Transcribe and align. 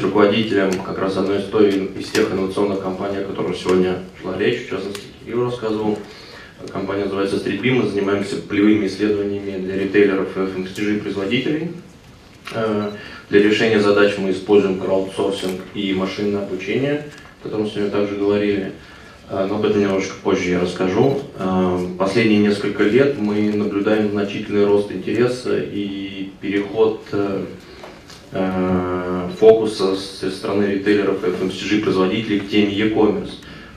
руководителем 0.00 0.72
как 0.82 0.98
раз 0.98 1.16
одной 1.16 1.38
из, 1.38 1.44
той, 1.44 1.70
из 1.98 2.10
тех 2.10 2.30
инновационных 2.32 2.82
компаний, 2.82 3.18
о 3.18 3.24
которых 3.24 3.56
сегодня 3.56 3.98
шла 4.20 4.36
речь, 4.38 4.66
в 4.66 4.70
частности, 4.70 5.02
Кирилл 5.24 5.44
рассказывал. 5.44 5.98
Компания 6.72 7.04
называется 7.04 7.36
StreetBeam, 7.36 7.82
мы 7.82 7.88
занимаемся 7.88 8.36
полевыми 8.36 8.86
исследованиями 8.86 9.58
для 9.58 9.78
ритейлеров 9.78 10.36
и 10.36 10.40
FMCG-производителей. 10.40 11.72
Э, 12.54 12.90
для 13.28 13.42
решения 13.42 13.80
задач 13.80 14.14
мы 14.18 14.30
используем 14.30 14.80
краудсорсинг 14.80 15.60
и 15.74 15.92
машинное 15.92 16.42
обучение, 16.42 17.06
о 17.40 17.44
котором 17.44 17.68
сегодня 17.68 17.90
также 17.90 18.16
говорили. 18.16 18.72
Э, 19.28 19.46
но 19.48 19.56
об 19.56 19.64
этом 19.64 19.80
немножко 19.80 20.14
позже 20.22 20.50
я 20.50 20.60
расскажу. 20.60 21.20
Э, 21.38 21.78
последние 21.98 22.38
несколько 22.38 22.84
лет 22.84 23.18
мы 23.18 23.52
наблюдаем 23.52 24.10
значительный 24.10 24.64
рост 24.64 24.90
интереса 24.90 25.58
и 25.58 26.30
переход 26.40 27.02
фокуса 29.38 29.96
со 29.96 30.30
стороны 30.30 30.64
ритейлеров 30.64 31.22
и 31.22 31.28
FMCG-производителей 31.28 32.40
к 32.40 32.48
теме 32.48 32.72
e-commerce. 32.72 33.30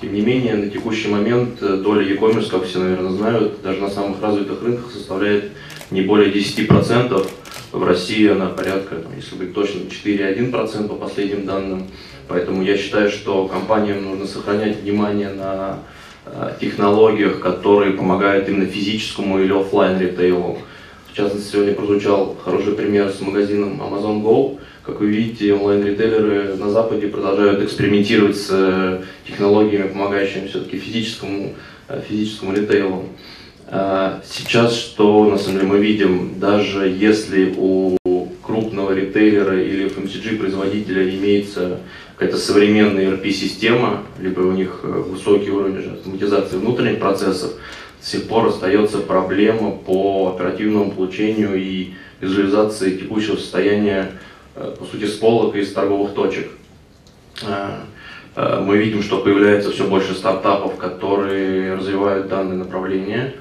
Тем 0.00 0.14
не 0.14 0.20
менее, 0.20 0.54
на 0.54 0.68
текущий 0.68 1.08
момент 1.08 1.60
доля 1.60 2.02
e-commerce, 2.02 2.50
как 2.50 2.64
все, 2.64 2.80
наверное, 2.80 3.12
знают, 3.12 3.62
даже 3.62 3.80
на 3.80 3.88
самых 3.88 4.20
развитых 4.20 4.62
рынках 4.62 4.90
составляет 4.90 5.52
не 5.90 6.02
более 6.02 6.32
10%, 6.32 7.28
в 7.72 7.84
России 7.84 8.28
она 8.28 8.46
порядка, 8.48 8.96
если 9.16 9.34
быть 9.36 9.54
точно, 9.54 9.80
4,1% 9.88 10.88
по 10.88 10.94
последним 10.94 11.46
данным. 11.46 11.88
Поэтому 12.28 12.62
я 12.62 12.76
считаю, 12.76 13.10
что 13.10 13.48
компаниям 13.48 14.04
нужно 14.04 14.26
сохранять 14.26 14.80
внимание 14.82 15.30
на 15.30 15.78
э, 16.26 16.54
технологиях, 16.60 17.40
которые 17.40 17.92
помогают 17.92 18.48
именно 18.48 18.66
физическому 18.66 19.40
или 19.40 19.52
офлайн 19.52 19.98
ритейлу. 19.98 20.58
В 21.12 21.14
частности, 21.14 21.52
сегодня 21.52 21.74
прозвучал 21.74 22.38
хороший 22.42 22.72
пример 22.72 23.10
с 23.10 23.20
магазином 23.20 23.82
Amazon 23.82 24.22
Go. 24.22 24.58
Как 24.82 24.98
вы 24.98 25.08
видите, 25.08 25.52
онлайн-ритейлеры 25.52 26.56
на 26.56 26.70
Западе 26.70 27.08
продолжают 27.08 27.62
экспериментировать 27.62 28.38
с 28.38 28.48
э, 28.50 29.02
технологиями, 29.28 29.88
помогающими 29.88 30.46
все-таки 30.46 30.78
физическому, 30.78 31.52
э, 31.88 32.00
физическому 32.08 32.54
ритейлу. 32.54 33.04
А, 33.66 34.22
сейчас 34.24 34.74
что 34.74 35.28
на 35.28 35.36
самом 35.36 35.58
деле 35.58 35.68
мы 35.68 35.78
видим, 35.80 36.40
даже 36.40 36.88
если 36.88 37.52
у 37.58 37.98
крупного 38.42 38.94
ритейлера 38.94 39.62
или 39.62 39.90
FMCG 39.90 40.38
производителя 40.38 41.08
имеется 41.14 41.80
какая-то 42.16 42.38
современная 42.38 43.10
ERP-система, 43.10 44.04
либо 44.18 44.40
у 44.40 44.52
них 44.52 44.80
э, 44.82 44.86
высокий 44.86 45.50
уровень 45.50 45.92
автоматизации 45.92 46.56
внутренних 46.56 47.00
процессов, 47.00 47.52
сих 48.06 48.28
пор 48.28 48.48
остается 48.48 48.98
проблема 48.98 49.70
по 49.72 50.34
оперативному 50.34 50.90
получению 50.90 51.54
и 51.54 51.90
визуализации 52.20 52.96
текущего 52.96 53.36
состояния, 53.36 54.12
э, 54.56 54.74
по 54.78 54.84
сути, 54.84 55.04
с 55.04 55.20
из 55.54 55.72
торговых 55.72 56.14
точек. 56.14 56.50
А, 57.44 57.84
э, 58.36 58.60
мы 58.60 58.76
видим, 58.78 59.02
что 59.02 59.18
появляется 59.18 59.70
все 59.70 59.86
больше 59.86 60.14
стартапов, 60.14 60.76
которые 60.76 61.74
развивают 61.74 62.28
данное 62.28 62.56
направление. 62.56 63.34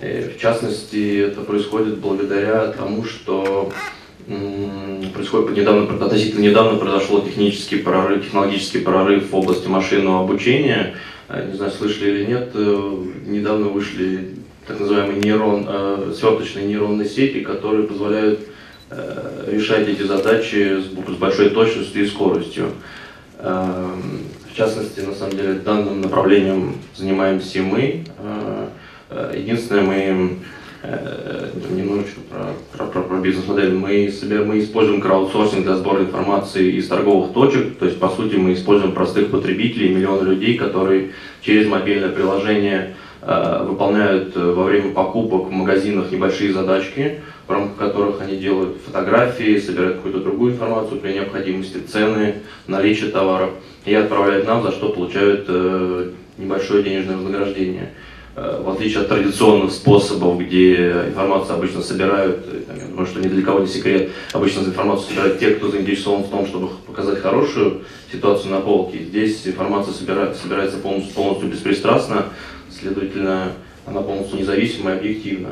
Э, 0.00 0.30
в 0.30 0.40
частности, 0.40 1.20
это 1.20 1.40
происходит 1.40 1.98
благодаря 1.98 2.68
тому, 2.68 3.04
что 3.04 3.72
происходит 5.12 5.56
недавно, 5.56 5.82
относительно 6.02 6.40
недавно 6.40 6.78
произошел 6.78 7.20
технический 7.22 7.76
прорыв, 7.76 8.24
технологический 8.24 8.78
прорыв 8.78 9.30
в 9.30 9.36
области 9.36 9.68
машинного 9.68 10.24
обучения. 10.24 10.94
Э, 11.28 11.46
не 11.48 11.56
знаю, 11.56 11.72
слышали 11.72 12.10
или 12.10 12.24
нет, 12.26 12.50
э, 12.54 13.04
недавно 13.26 13.68
вышли 13.68 14.36
так 14.66 14.80
называемые 14.80 15.20
нейрон, 15.20 16.14
сверточные 16.14 16.66
нейронные 16.66 17.06
сети, 17.06 17.40
которые 17.40 17.86
позволяют 17.86 18.40
решать 19.46 19.86
эти 19.86 20.00
задачи 20.00 20.80
с 20.80 21.16
большой 21.18 21.50
точностью 21.50 22.02
и 22.02 22.06
скоростью. 22.06 22.70
В 23.38 24.56
частности, 24.56 25.00
на 25.00 25.14
самом 25.14 25.36
деле, 25.36 25.54
данным 25.54 26.00
направлением 26.00 26.76
занимаемся 26.96 27.60
мы. 27.60 28.06
Э, 29.10 29.32
единственное, 29.36 29.82
мы 29.82 30.38
э, 30.84 31.50
немножечко 31.70 32.20
про, 32.76 32.84
про, 32.86 33.02
про 33.02 33.20
бизнес-модель. 33.20 33.72
Мы, 33.74 34.08
себе, 34.08 34.40
мы 34.40 34.60
используем 34.60 35.00
краудсорсинг 35.00 35.64
для 35.64 35.76
сбора 35.76 36.02
информации 36.02 36.72
из 36.72 36.88
торговых 36.88 37.32
точек. 37.32 37.78
То 37.78 37.86
есть, 37.86 37.98
по 37.98 38.08
сути, 38.08 38.36
мы 38.36 38.52
используем 38.52 38.92
простых 38.92 39.30
потребителей, 39.30 39.94
миллионы 39.94 40.28
людей, 40.28 40.56
которые 40.56 41.12
через 41.40 41.66
мобильное 41.66 42.10
приложение 42.10 42.94
э, 43.22 43.66
выполняют 43.68 44.36
во 44.36 44.64
время 44.64 44.92
покупок 44.92 45.48
в 45.48 45.50
магазинах 45.50 46.12
небольшие 46.12 46.52
задачки, 46.52 47.20
в 47.46 47.50
рамках 47.50 47.76
которых 47.76 48.20
они 48.20 48.36
делают 48.36 48.78
фотографии, 48.84 49.58
собирают 49.58 49.96
какую-то 49.96 50.20
другую 50.20 50.52
информацию 50.52 51.00
при 51.00 51.12
необходимости, 51.12 51.78
цены, 51.78 52.36
наличие 52.66 53.10
товаров, 53.10 53.50
и 53.84 53.94
отправляют 53.94 54.46
нам, 54.46 54.62
за 54.62 54.72
что 54.72 54.88
получают 54.88 55.46
небольшое 56.38 56.82
денежное 56.82 57.16
вознаграждение. 57.16 57.90
Э, 58.36 58.60
в 58.64 58.68
отличие 58.68 59.02
от 59.02 59.08
традиционных 59.08 59.70
способов, 59.70 60.40
где 60.40 60.90
информацию 61.08 61.54
обычно 61.54 61.82
собирают, 61.82 62.44
я 62.76 62.88
думаю, 62.88 63.06
что 63.06 63.20
ни 63.20 63.28
для 63.28 63.44
кого 63.44 63.60
не 63.60 63.68
секрет, 63.68 64.10
обычно 64.32 64.60
информацию 64.60 65.08
собирают 65.10 65.38
те, 65.38 65.50
кто 65.50 65.70
заинтересован 65.70 66.24
в 66.24 66.30
том, 66.30 66.44
чтобы 66.44 66.70
показать 66.86 67.20
хорошую 67.20 67.82
ситуацию 68.10 68.50
на 68.50 68.60
полке. 68.60 69.04
Здесь 69.04 69.46
информация 69.46 69.94
собирается, 69.94 70.42
собирается 70.42 70.78
полностью, 70.78 71.14
полностью 71.14 71.48
беспристрастно, 71.48 72.26
следовательно, 72.76 73.52
она 73.86 74.00
полностью 74.00 74.40
независима 74.40 74.94
и 74.94 74.96
объективна. 74.96 75.50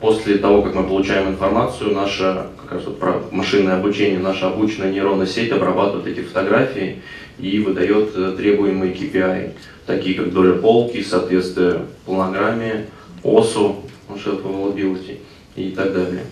После 0.00 0.38
того, 0.38 0.62
как 0.62 0.74
мы 0.74 0.84
получаем 0.84 1.28
информацию, 1.28 1.94
наше 1.94 2.46
как 2.60 2.72
раз 2.72 2.84
вот 2.84 2.98
про 2.98 3.22
машинное 3.30 3.76
обучение, 3.76 4.18
наша 4.18 4.48
обученная 4.48 4.90
нейронная 4.90 5.26
сеть 5.26 5.52
обрабатывает 5.52 6.06
эти 6.06 6.24
фотографии 6.24 7.02
и 7.38 7.58
выдает 7.60 8.10
э, 8.14 8.34
требуемые 8.36 8.92
KPI 8.92 9.52
такие 9.86 10.16
как 10.16 10.32
доля 10.32 10.54
полки, 10.54 11.02
соответствие 11.02 11.86
планограмме, 12.06 12.86
ОСУ, 13.22 13.76
marshal 14.08 14.42
availability 14.42 15.18
и 15.56 15.70
так 15.70 15.92
далее. 15.92 16.22